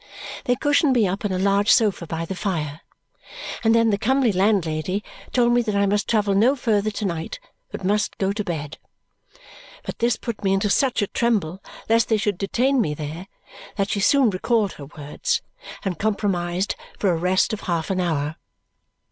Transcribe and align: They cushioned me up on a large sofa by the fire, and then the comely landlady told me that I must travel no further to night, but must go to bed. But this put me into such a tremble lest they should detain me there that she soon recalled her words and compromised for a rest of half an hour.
They 0.45 0.55
cushioned 0.55 0.93
me 0.93 1.07
up 1.07 1.25
on 1.25 1.31
a 1.31 1.37
large 1.37 1.69
sofa 1.71 2.07
by 2.07 2.25
the 2.25 2.33
fire, 2.33 2.81
and 3.63 3.75
then 3.75 3.91
the 3.91 3.99
comely 3.99 4.31
landlady 4.31 5.03
told 5.31 5.53
me 5.53 5.61
that 5.61 5.75
I 5.75 5.85
must 5.85 6.09
travel 6.09 6.33
no 6.33 6.55
further 6.55 6.89
to 6.89 7.05
night, 7.05 7.39
but 7.69 7.83
must 7.83 8.17
go 8.17 8.31
to 8.33 8.43
bed. 8.43 8.79
But 9.83 9.99
this 9.99 10.15
put 10.17 10.43
me 10.43 10.53
into 10.53 10.71
such 10.71 11.03
a 11.03 11.07
tremble 11.07 11.61
lest 11.87 12.09
they 12.09 12.17
should 12.17 12.39
detain 12.39 12.81
me 12.81 12.95
there 12.95 13.27
that 13.75 13.91
she 13.91 13.99
soon 13.99 14.31
recalled 14.31 14.71
her 14.73 14.85
words 14.97 15.43
and 15.85 15.99
compromised 15.99 16.75
for 16.97 17.11
a 17.11 17.15
rest 17.15 17.53
of 17.53 17.61
half 17.69 17.91
an 17.91 17.99
hour. 17.99 18.37